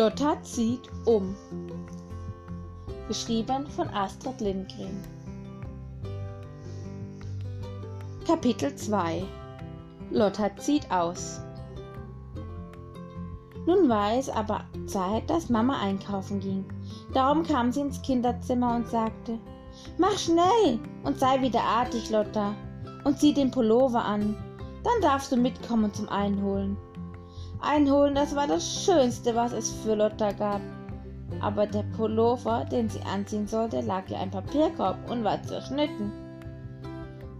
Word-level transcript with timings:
Lotta 0.00 0.42
zieht 0.42 0.88
um. 1.04 1.36
Geschrieben 3.06 3.66
von 3.66 3.86
Astrid 3.90 4.40
Lindgren. 4.40 4.98
Kapitel 8.26 8.74
2 8.74 9.22
Lotta 10.10 10.56
zieht 10.56 10.90
aus. 10.90 11.42
Nun 13.66 13.90
war 13.90 14.14
es 14.14 14.30
aber 14.30 14.64
Zeit, 14.86 15.28
dass 15.28 15.50
Mama 15.50 15.78
einkaufen 15.82 16.40
ging. 16.40 16.64
Darum 17.12 17.42
kam 17.42 17.70
sie 17.70 17.82
ins 17.82 18.00
Kinderzimmer 18.00 18.76
und 18.76 18.88
sagte, 18.88 19.38
Mach 19.98 20.16
schnell 20.16 20.78
und 21.02 21.18
sei 21.18 21.42
wieder 21.42 21.60
artig, 21.60 22.08
Lotta, 22.08 22.54
und 23.04 23.18
zieh 23.18 23.34
den 23.34 23.50
Pullover 23.50 24.02
an. 24.02 24.34
Dann 24.82 25.02
darfst 25.02 25.30
du 25.30 25.36
mitkommen 25.36 25.92
zum 25.92 26.08
Einholen. 26.08 26.78
Einholen, 27.62 28.14
das 28.14 28.34
war 28.34 28.46
das 28.46 28.84
Schönste, 28.84 29.34
was 29.34 29.52
es 29.52 29.70
für 29.70 29.94
Lotta 29.94 30.32
gab. 30.32 30.60
Aber 31.40 31.66
der 31.66 31.84
Pullover, 31.96 32.64
den 32.64 32.88
sie 32.88 33.00
anziehen 33.02 33.46
sollte, 33.46 33.80
lag 33.80 34.08
ja 34.08 34.18
ein 34.18 34.30
Papierkorb 34.30 35.10
und 35.10 35.24
war 35.24 35.42
zerschnitten. 35.42 36.12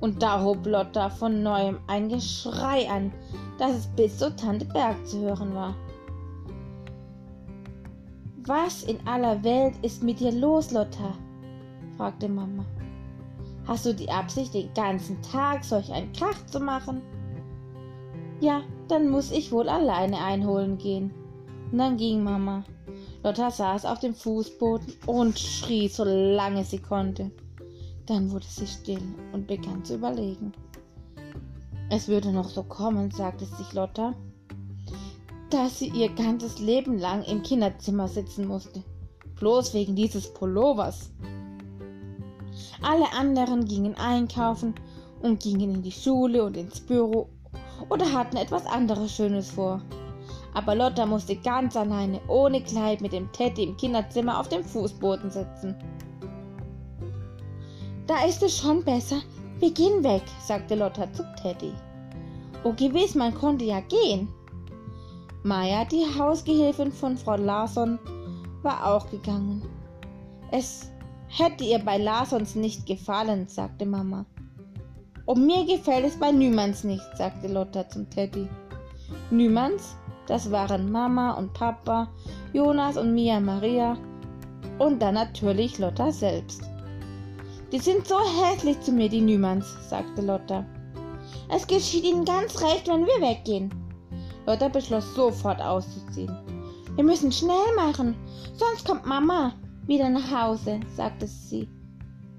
Und 0.00 0.22
da 0.22 0.42
hob 0.42 0.66
Lotta 0.66 1.10
von 1.10 1.42
neuem 1.42 1.78
ein 1.86 2.08
Geschrei 2.08 2.88
an, 2.88 3.12
dass 3.58 3.72
es 3.72 3.86
bis 3.88 4.18
zur 4.18 4.34
Tante 4.36 4.64
Berg 4.66 5.06
zu 5.06 5.20
hören 5.20 5.54
war. 5.54 5.74
Was 8.46 8.82
in 8.82 8.98
aller 9.06 9.42
Welt 9.42 9.74
ist 9.82 10.02
mit 10.02 10.20
dir 10.20 10.32
los, 10.32 10.70
Lotta? 10.70 11.14
fragte 11.96 12.28
Mama. 12.28 12.64
Hast 13.66 13.86
du 13.86 13.94
die 13.94 14.10
Absicht, 14.10 14.52
den 14.52 14.72
ganzen 14.74 15.20
Tag 15.22 15.64
solch 15.64 15.90
einen 15.90 16.12
Krach 16.12 16.44
zu 16.46 16.60
machen? 16.60 17.00
Ja, 18.40 18.60
dann 18.88 19.08
muss 19.08 19.30
ich 19.30 19.52
wohl 19.52 19.68
alleine 19.68 20.18
einholen 20.18 20.78
gehen. 20.78 21.12
Und 21.70 21.78
dann 21.78 21.96
ging 21.96 22.22
Mama. 22.22 22.64
Lotta 23.22 23.50
saß 23.50 23.86
auf 23.86 24.00
dem 24.00 24.14
Fußboden 24.14 24.94
und 25.06 25.38
schrie, 25.38 25.88
solange 25.88 26.64
sie 26.64 26.78
konnte. 26.78 27.30
Dann 28.06 28.30
wurde 28.30 28.46
sie 28.46 28.66
still 28.66 29.00
und 29.32 29.46
begann 29.46 29.84
zu 29.84 29.94
überlegen. 29.94 30.52
Es 31.90 32.08
würde 32.08 32.32
noch 32.32 32.48
so 32.48 32.62
kommen, 32.62 33.10
sagte 33.10 33.46
sich 33.46 33.72
Lotta, 33.72 34.14
dass 35.50 35.78
sie 35.78 35.88
ihr 35.88 36.10
ganzes 36.10 36.58
Leben 36.58 36.98
lang 36.98 37.22
im 37.24 37.42
Kinderzimmer 37.42 38.08
sitzen 38.08 38.46
musste. 38.46 38.82
Bloß 39.38 39.72
wegen 39.74 39.96
dieses 39.96 40.32
Pullovers. 40.32 41.10
Alle 42.82 43.10
anderen 43.12 43.64
gingen 43.64 43.94
einkaufen 43.94 44.74
und 45.22 45.42
gingen 45.42 45.76
in 45.76 45.82
die 45.82 45.92
Schule 45.92 46.44
und 46.44 46.56
ins 46.56 46.80
Büro 46.80 47.28
oder 47.88 48.12
hatten 48.12 48.36
etwas 48.36 48.66
anderes 48.66 49.14
Schönes 49.14 49.50
vor. 49.50 49.80
Aber 50.54 50.74
Lotta 50.74 51.04
musste 51.04 51.36
ganz 51.36 51.76
alleine, 51.76 52.20
ohne 52.28 52.62
Kleid, 52.62 53.00
mit 53.00 53.12
dem 53.12 53.30
Teddy 53.32 53.64
im 53.64 53.76
Kinderzimmer 53.76 54.38
auf 54.38 54.48
dem 54.48 54.64
Fußboden 54.64 55.30
sitzen. 55.30 55.74
Da 58.06 58.24
ist 58.24 58.42
es 58.42 58.58
schon 58.58 58.84
besser. 58.84 59.16
Wir 59.58 59.72
gehen 59.72 60.04
weg, 60.04 60.22
sagte 60.40 60.74
Lotta 60.74 61.12
zu 61.12 61.24
Teddy. 61.42 61.72
Oh 62.62 62.72
gewiss, 62.72 63.14
man 63.14 63.34
konnte 63.34 63.64
ja 63.64 63.80
gehen. 63.80 64.28
Maya, 65.42 65.84
die 65.84 66.06
Hausgehilfin 66.18 66.92
von 66.92 67.16
Frau 67.16 67.36
Larson, 67.36 67.98
war 68.62 68.86
auch 68.86 69.10
gegangen. 69.10 69.62
Es 70.50 70.90
hätte 71.28 71.64
ihr 71.64 71.78
bei 71.78 71.98
Larsons 71.98 72.54
nicht 72.54 72.86
gefallen, 72.86 73.46
sagte 73.48 73.84
Mama. 73.84 74.24
Und 75.26 75.46
mir 75.46 75.64
gefällt 75.64 76.04
es 76.04 76.18
bei 76.18 76.30
Nümanns 76.32 76.84
nicht, 76.84 77.04
sagte 77.16 77.48
Lotta 77.48 77.88
zum 77.88 78.08
Teddy. 78.10 78.48
Nümanns, 79.30 79.96
das 80.26 80.50
waren 80.50 80.90
Mama 80.90 81.32
und 81.32 81.52
Papa, 81.54 82.08
Jonas 82.52 82.96
und 82.96 83.14
Mia 83.14 83.40
Maria 83.40 83.96
und 84.78 85.00
dann 85.00 85.14
natürlich 85.14 85.78
Lotta 85.78 86.12
selbst. 86.12 86.62
Die 87.72 87.78
sind 87.78 88.06
so 88.06 88.16
hässlich 88.42 88.80
zu 88.80 88.92
mir, 88.92 89.08
die 89.08 89.20
Nümanns, 89.20 89.66
sagte 89.88 90.22
Lotta. 90.22 90.64
Es 91.48 91.66
geschieht 91.66 92.04
ihnen 92.04 92.24
ganz 92.24 92.60
recht, 92.62 92.86
wenn 92.88 93.06
wir 93.06 93.20
weggehen. 93.20 93.70
Lotta 94.46 94.68
beschloss 94.68 95.14
sofort 95.14 95.60
auszuziehen. 95.60 96.36
Wir 96.96 97.04
müssen 97.04 97.32
schnell 97.32 97.74
machen, 97.76 98.14
sonst 98.54 98.86
kommt 98.86 99.06
Mama 99.06 99.54
wieder 99.86 100.08
nach 100.08 100.30
Hause, 100.30 100.80
sagte 100.96 101.26
sie 101.26 101.68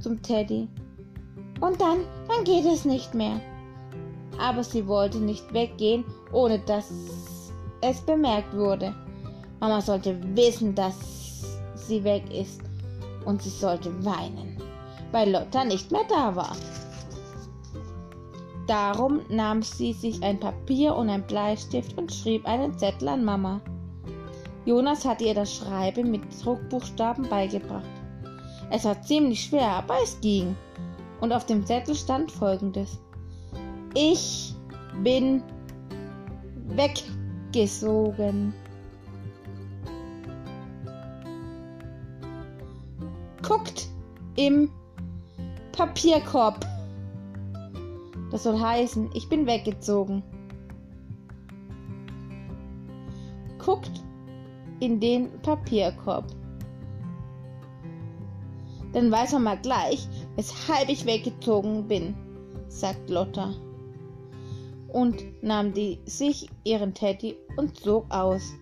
zum 0.00 0.20
Teddy. 0.20 0.68
Und 1.62 1.80
dann, 1.80 2.00
dann 2.26 2.42
geht 2.42 2.66
es 2.66 2.84
nicht 2.84 3.14
mehr. 3.14 3.40
Aber 4.36 4.64
sie 4.64 4.84
wollte 4.88 5.18
nicht 5.18 5.54
weggehen, 5.54 6.04
ohne 6.32 6.58
dass 6.58 6.90
es 7.80 8.00
bemerkt 8.00 8.52
wurde. 8.56 8.92
Mama 9.60 9.80
sollte 9.80 10.18
wissen, 10.36 10.74
dass 10.74 10.96
sie 11.76 12.02
weg 12.02 12.24
ist. 12.34 12.60
Und 13.24 13.42
sie 13.42 13.50
sollte 13.50 14.04
weinen, 14.04 14.60
weil 15.12 15.30
Lotta 15.30 15.64
nicht 15.64 15.92
mehr 15.92 16.02
da 16.08 16.34
war. 16.34 16.56
Darum 18.66 19.20
nahm 19.28 19.62
sie 19.62 19.92
sich 19.92 20.20
ein 20.24 20.40
Papier 20.40 20.96
und 20.96 21.10
ein 21.10 21.24
Bleistift 21.28 21.96
und 21.96 22.12
schrieb 22.12 22.44
einen 22.44 22.76
Zettel 22.76 23.06
an 23.06 23.24
Mama. 23.24 23.60
Jonas 24.64 25.04
hatte 25.04 25.24
ihr 25.24 25.34
das 25.34 25.54
Schreiben 25.54 26.10
mit 26.10 26.22
Druckbuchstaben 26.42 27.28
beigebracht. 27.28 27.86
Es 28.70 28.84
war 28.84 29.00
ziemlich 29.02 29.44
schwer, 29.44 29.68
aber 29.68 29.94
es 30.02 30.20
ging 30.20 30.56
und 31.22 31.32
auf 31.32 31.46
dem 31.46 31.64
Zettel 31.64 31.94
stand 31.94 32.30
folgendes. 32.32 32.98
Ich 33.94 34.54
bin 35.02 35.40
weggesogen. 36.74 38.52
Guckt 43.40 43.88
im 44.34 44.68
Papierkorb. 45.70 46.66
Das 48.32 48.42
soll 48.42 48.58
heißen, 48.58 49.08
ich 49.14 49.28
bin 49.28 49.46
weggezogen. 49.46 50.24
Guckt 53.58 53.92
in 54.80 54.98
den 54.98 55.30
Papierkorb. 55.42 56.24
Dann 58.92 59.12
weiß 59.12 59.32
man 59.34 59.44
mal 59.44 59.58
gleich, 59.58 60.08
weshalb 60.36 60.88
ich 60.88 61.06
weggezogen 61.06 61.86
bin, 61.86 62.14
sagt 62.68 63.10
Lotta 63.10 63.54
und 64.92 65.24
nahm 65.42 65.72
die, 65.72 65.98
sich 66.04 66.48
ihren 66.64 66.94
Teddy 66.94 67.36
und 67.56 67.78
zog 67.78 68.06
aus. 68.10 68.52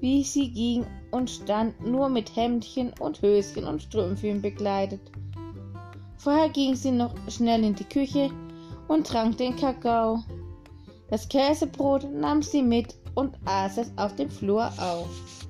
Wie 0.00 0.22
sie 0.22 0.50
ging 0.50 0.86
und 1.10 1.28
stand 1.28 1.84
nur 1.84 2.08
mit 2.08 2.34
Hemdchen 2.36 2.92
und 3.00 3.20
Höschen 3.20 3.64
und 3.64 3.82
Strümpfen 3.82 4.40
bekleidet. 4.40 5.00
Vorher 6.16 6.48
ging 6.48 6.74
sie 6.74 6.92
noch 6.92 7.14
schnell 7.28 7.64
in 7.64 7.74
die 7.74 7.84
Küche 7.84 8.30
und 8.88 9.06
trank 9.06 9.36
den 9.36 9.56
Kakao. 9.56 10.20
Das 11.10 11.28
Käsebrot 11.28 12.10
nahm 12.12 12.42
sie 12.42 12.62
mit 12.62 12.94
und 13.14 13.36
aß 13.44 13.78
es 13.78 13.92
auf 13.96 14.14
dem 14.16 14.30
Flur 14.30 14.66
auf. 14.78 15.49